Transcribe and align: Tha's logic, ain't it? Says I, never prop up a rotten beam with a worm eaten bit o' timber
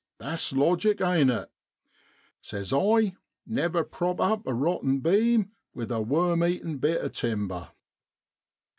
Tha's 0.17 0.51
logic, 0.53 0.99
ain't 0.99 1.29
it? 1.29 1.51
Says 2.41 2.73
I, 2.73 3.13
never 3.45 3.83
prop 3.83 4.19
up 4.19 4.47
a 4.47 4.53
rotten 4.55 4.99
beam 4.99 5.51
with 5.75 5.91
a 5.91 6.01
worm 6.01 6.43
eaten 6.43 6.79
bit 6.79 7.03
o' 7.03 7.07
timber 7.07 7.69